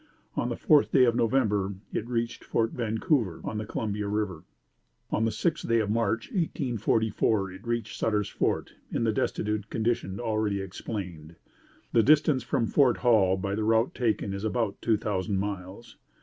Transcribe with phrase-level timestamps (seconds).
[0.35, 4.45] On the fourth day of November it reached Fort Vancouver, on the Columbia River.
[5.11, 10.19] On the sixth day of March, 1844, it reached Sutter's Fort in the destitute condition
[10.19, 11.35] already explained.
[11.93, 15.97] The distance from Fort Hall by the route taken is about two thousand miles.